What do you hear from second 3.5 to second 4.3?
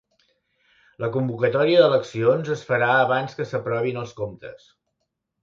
s'aprovin els